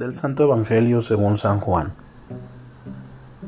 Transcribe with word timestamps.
Del 0.00 0.14
Santo 0.14 0.44
Evangelio 0.44 1.02
según 1.02 1.36
San 1.36 1.60
Juan. 1.60 1.92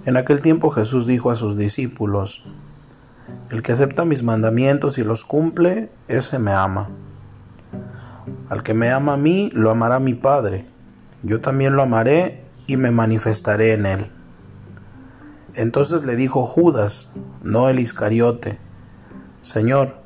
En 0.05 0.19
aquel 0.19 0.43
tiempo 0.43 0.69
Jesús 0.69 1.07
dijo 1.07 1.31
a 1.31 1.35
sus 1.35 1.57
discípulos, 1.57 2.45
El 3.49 3.63
que 3.63 3.73
acepta 3.73 4.05
mis 4.05 4.23
mandamientos 4.23 4.99
y 4.99 5.03
los 5.03 5.25
cumple, 5.25 5.89
ese 6.09 6.39
me 6.39 6.53
ama. 6.53 6.91
Al 8.51 8.63
que 8.63 8.75
me 8.75 8.91
ama 8.91 9.15
a 9.15 9.17
mí, 9.17 9.49
lo 9.55 9.71
amará 9.71 9.99
mi 9.99 10.13
Padre. 10.13 10.67
Yo 11.23 11.41
también 11.41 11.75
lo 11.75 11.85
amaré 11.85 12.45
y 12.67 12.77
me 12.77 12.91
manifestaré 12.91 13.73
en 13.73 13.87
él. 13.87 14.11
Entonces 15.55 16.05
le 16.05 16.17
dijo 16.17 16.47
Judas, 16.47 17.15
no 17.43 17.71
el 17.71 17.81
Iscariote, 17.81 18.59
Señor, 19.41 19.97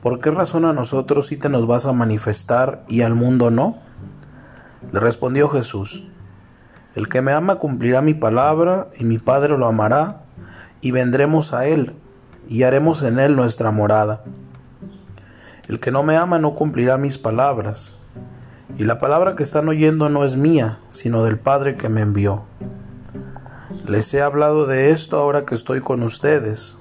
¿por 0.00 0.18
qué 0.20 0.30
razón 0.30 0.64
a 0.64 0.72
nosotros 0.72 1.26
sí 1.26 1.36
te 1.36 1.50
nos 1.50 1.66
vas 1.66 1.84
a 1.84 1.92
manifestar 1.92 2.86
y 2.88 3.02
al 3.02 3.14
mundo 3.14 3.50
no? 3.50 3.84
Le 4.94 5.00
respondió 5.00 5.48
Jesús, 5.48 6.04
El 6.94 7.08
que 7.08 7.20
me 7.20 7.32
ama 7.32 7.56
cumplirá 7.56 8.00
mi 8.00 8.14
palabra, 8.14 8.90
y 8.96 9.02
mi 9.02 9.18
Padre 9.18 9.58
lo 9.58 9.66
amará, 9.66 10.20
y 10.80 10.92
vendremos 10.92 11.52
a 11.52 11.66
él, 11.66 11.96
y 12.46 12.62
haremos 12.62 13.02
en 13.02 13.18
él 13.18 13.34
nuestra 13.34 13.72
morada. 13.72 14.22
El 15.66 15.80
que 15.80 15.90
no 15.90 16.04
me 16.04 16.16
ama 16.16 16.38
no 16.38 16.54
cumplirá 16.54 16.96
mis 16.96 17.18
palabras, 17.18 17.96
y 18.78 18.84
la 18.84 19.00
palabra 19.00 19.34
que 19.34 19.42
están 19.42 19.68
oyendo 19.68 20.08
no 20.10 20.24
es 20.24 20.36
mía, 20.36 20.78
sino 20.90 21.24
del 21.24 21.40
Padre 21.40 21.74
que 21.74 21.88
me 21.88 22.00
envió. 22.00 22.44
Les 23.88 24.14
he 24.14 24.22
hablado 24.22 24.68
de 24.68 24.92
esto 24.92 25.18
ahora 25.18 25.44
que 25.44 25.56
estoy 25.56 25.80
con 25.80 26.04
ustedes, 26.04 26.78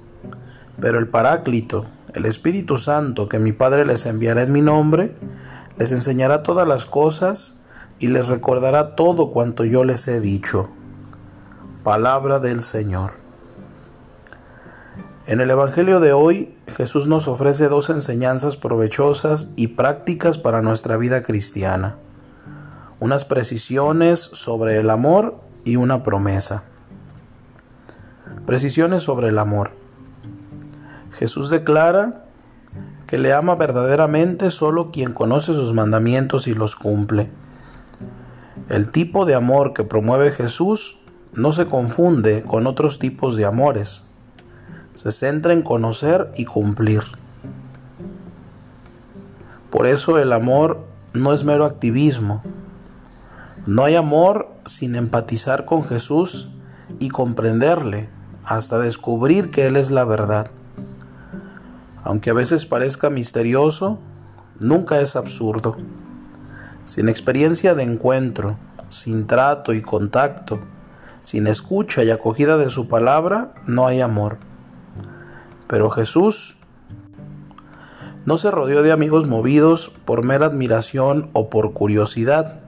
pero 0.79 0.99
el 0.99 1.07
Paráclito, 1.07 1.87
el 2.13 2.27
Espíritu 2.27 2.77
Santo 2.77 3.27
que 3.27 3.39
mi 3.39 3.53
Padre 3.53 3.87
les 3.87 4.05
enviará 4.05 4.43
en 4.43 4.51
mi 4.51 4.61
nombre, 4.61 5.15
les 5.79 5.91
enseñará 5.91 6.43
todas 6.43 6.67
las 6.67 6.85
cosas, 6.85 7.62
y 7.99 8.07
les 8.07 8.27
recordará 8.27 8.95
todo 8.95 9.31
cuanto 9.31 9.65
yo 9.65 9.83
les 9.83 10.07
he 10.07 10.19
dicho. 10.19 10.69
Palabra 11.83 12.39
del 12.39 12.61
Señor. 12.61 13.11
En 15.25 15.39
el 15.39 15.49
Evangelio 15.49 16.01
de 16.01 16.11
hoy, 16.11 16.53
Jesús 16.67 17.07
nos 17.07 17.29
ofrece 17.29 17.69
dos 17.69 17.89
enseñanzas 17.89 18.57
provechosas 18.57 19.53
y 19.55 19.67
prácticas 19.67 20.37
para 20.37 20.61
nuestra 20.61 20.97
vida 20.97 21.23
cristiana. 21.23 21.95
Unas 22.99 23.23
precisiones 23.23 24.19
sobre 24.19 24.79
el 24.79 24.89
amor 24.89 25.35
y 25.63 25.77
una 25.77 26.03
promesa. 26.03 26.65
Precisiones 28.45 29.03
sobre 29.03 29.29
el 29.29 29.39
amor. 29.39 29.71
Jesús 31.13 31.49
declara 31.49 32.25
que 33.07 33.17
le 33.17 33.31
ama 33.31 33.55
verdaderamente 33.55 34.51
solo 34.51 34.91
quien 34.91 35.13
conoce 35.13 35.53
sus 35.53 35.71
mandamientos 35.71 36.47
y 36.47 36.53
los 36.53 36.75
cumple. 36.75 37.29
El 38.69 38.89
tipo 38.89 39.25
de 39.25 39.35
amor 39.35 39.73
que 39.73 39.83
promueve 39.83 40.31
Jesús 40.31 40.97
no 41.33 41.51
se 41.51 41.65
confunde 41.65 42.43
con 42.43 42.65
otros 42.67 42.97
tipos 42.97 43.35
de 43.35 43.45
amores. 43.45 44.11
Se 44.95 45.11
centra 45.11 45.53
en 45.53 45.63
conocer 45.63 46.31
y 46.37 46.45
cumplir. 46.45 47.03
Por 49.69 49.87
eso 49.87 50.19
el 50.19 50.31
amor 50.31 50.85
no 51.13 51.33
es 51.33 51.43
mero 51.43 51.65
activismo. 51.65 52.43
No 53.65 53.83
hay 53.83 53.95
amor 53.95 54.49
sin 54.65 54.95
empatizar 54.95 55.65
con 55.65 55.83
Jesús 55.83 56.49
y 56.99 57.09
comprenderle 57.09 58.09
hasta 58.45 58.77
descubrir 58.77 59.51
que 59.51 59.67
Él 59.67 59.75
es 59.75 59.89
la 59.89 60.05
verdad. 60.05 60.51
Aunque 62.03 62.29
a 62.29 62.33
veces 62.33 62.65
parezca 62.65 63.09
misterioso, 63.09 63.99
nunca 64.59 64.99
es 64.99 65.15
absurdo. 65.15 65.77
Sin 66.85 67.09
experiencia 67.09 67.75
de 67.75 67.83
encuentro, 67.83 68.57
sin 68.89 69.27
trato 69.27 69.73
y 69.73 69.81
contacto, 69.81 70.59
sin 71.21 71.47
escucha 71.47 72.03
y 72.03 72.11
acogida 72.11 72.57
de 72.57 72.69
su 72.69 72.87
palabra, 72.87 73.53
no 73.65 73.87
hay 73.87 74.01
amor. 74.01 74.37
Pero 75.67 75.89
Jesús 75.89 76.55
no 78.25 78.37
se 78.37 78.51
rodeó 78.51 78.83
de 78.83 78.91
amigos 78.91 79.27
movidos 79.27 79.91
por 80.05 80.23
mera 80.23 80.45
admiración 80.45 81.29
o 81.33 81.49
por 81.49 81.73
curiosidad. 81.73 82.59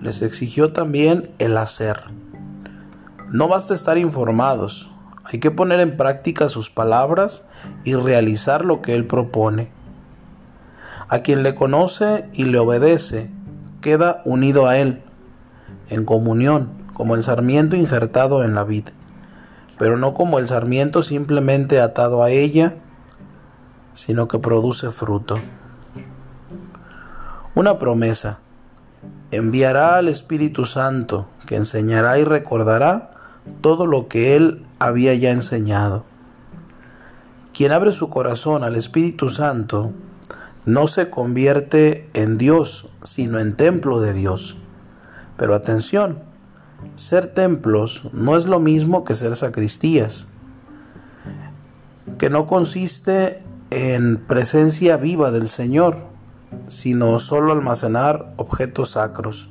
Les 0.00 0.22
exigió 0.22 0.72
también 0.72 1.30
el 1.38 1.56
hacer. 1.56 2.00
No 3.30 3.48
basta 3.48 3.74
estar 3.74 3.98
informados, 3.98 4.90
hay 5.24 5.38
que 5.38 5.50
poner 5.50 5.80
en 5.80 5.96
práctica 5.96 6.48
sus 6.48 6.70
palabras 6.70 7.48
y 7.84 7.94
realizar 7.94 8.64
lo 8.64 8.82
que 8.82 8.94
Él 8.94 9.06
propone. 9.06 9.70
A 11.12 11.18
quien 11.18 11.42
le 11.42 11.54
conoce 11.54 12.24
y 12.32 12.44
le 12.44 12.58
obedece, 12.58 13.28
queda 13.82 14.22
unido 14.24 14.66
a 14.66 14.78
Él, 14.78 15.02
en 15.90 16.06
comunión, 16.06 16.70
como 16.94 17.16
el 17.16 17.22
sarmiento 17.22 17.76
injertado 17.76 18.42
en 18.44 18.54
la 18.54 18.64
vid, 18.64 18.88
pero 19.78 19.98
no 19.98 20.14
como 20.14 20.38
el 20.38 20.48
sarmiento 20.48 21.02
simplemente 21.02 21.82
atado 21.82 22.22
a 22.22 22.30
ella, 22.30 22.76
sino 23.92 24.26
que 24.26 24.38
produce 24.38 24.90
fruto. 24.90 25.36
Una 27.54 27.78
promesa. 27.78 28.38
Enviará 29.32 29.96
al 29.96 30.08
Espíritu 30.08 30.64
Santo, 30.64 31.26
que 31.46 31.56
enseñará 31.56 32.18
y 32.20 32.24
recordará 32.24 33.10
todo 33.60 33.84
lo 33.84 34.08
que 34.08 34.34
Él 34.34 34.64
había 34.78 35.12
ya 35.12 35.30
enseñado. 35.30 36.04
Quien 37.52 37.70
abre 37.70 37.92
su 37.92 38.08
corazón 38.08 38.64
al 38.64 38.76
Espíritu 38.76 39.28
Santo 39.28 39.92
no 40.64 40.86
se 40.86 41.10
convierte 41.10 42.08
en 42.14 42.38
Dios, 42.38 42.88
sino 43.02 43.38
en 43.38 43.56
templo 43.56 44.00
de 44.00 44.12
Dios. 44.12 44.56
Pero 45.36 45.54
atención, 45.54 46.20
ser 46.96 47.34
templos 47.34 48.08
no 48.12 48.36
es 48.36 48.46
lo 48.46 48.60
mismo 48.60 49.04
que 49.04 49.14
ser 49.14 49.34
sacristías, 49.36 50.32
que 52.18 52.30
no 52.30 52.46
consiste 52.46 53.40
en 53.70 54.18
presencia 54.18 54.96
viva 54.96 55.30
del 55.30 55.48
Señor, 55.48 55.98
sino 56.68 57.18
solo 57.18 57.52
almacenar 57.52 58.32
objetos 58.36 58.90
sacros. 58.90 59.48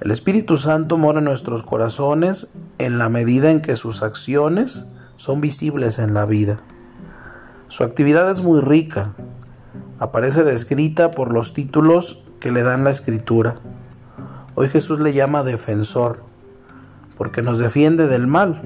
El 0.00 0.10
Espíritu 0.10 0.58
Santo 0.58 0.98
mora 0.98 1.20
en 1.20 1.24
nuestros 1.24 1.62
corazones 1.62 2.52
en 2.78 2.98
la 2.98 3.08
medida 3.08 3.50
en 3.50 3.62
que 3.62 3.76
sus 3.76 4.02
acciones 4.02 4.92
son 5.16 5.40
visibles 5.40 5.98
en 5.98 6.12
la 6.12 6.26
vida. 6.26 6.60
Su 7.68 7.82
actividad 7.82 8.30
es 8.30 8.42
muy 8.42 8.60
rica, 8.60 9.14
aparece 9.98 10.44
descrita 10.44 11.10
por 11.10 11.32
los 11.32 11.54
títulos 11.54 12.22
que 12.40 12.50
le 12.50 12.62
dan 12.62 12.84
la 12.84 12.90
escritura. 12.90 13.56
Hoy 14.54 14.68
Jesús 14.68 15.00
le 15.00 15.12
llama 15.12 15.42
defensor, 15.42 16.22
porque 17.16 17.42
nos 17.42 17.58
defiende 17.58 18.06
del 18.06 18.26
mal, 18.26 18.62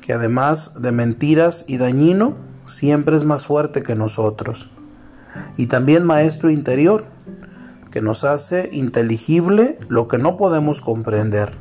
que 0.00 0.12
además 0.12 0.80
de 0.82 0.92
mentiras 0.92 1.64
y 1.68 1.78
dañino, 1.78 2.34
siempre 2.66 3.16
es 3.16 3.24
más 3.24 3.46
fuerte 3.46 3.82
que 3.82 3.94
nosotros. 3.94 4.70
Y 5.56 5.66
también 5.66 6.04
maestro 6.04 6.50
interior, 6.50 7.04
que 7.90 8.02
nos 8.02 8.24
hace 8.24 8.68
inteligible 8.72 9.78
lo 9.88 10.08
que 10.08 10.18
no 10.18 10.36
podemos 10.36 10.80
comprender, 10.80 11.56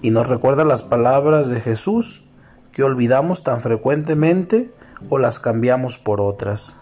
y 0.00 0.10
nos 0.10 0.28
recuerda 0.28 0.64
las 0.64 0.82
palabras 0.82 1.48
de 1.48 1.60
Jesús 1.60 2.24
que 2.72 2.82
olvidamos 2.82 3.42
tan 3.42 3.60
frecuentemente 3.60 4.72
o 5.08 5.18
las 5.18 5.38
cambiamos 5.38 5.98
por 5.98 6.20
otras. 6.20 6.80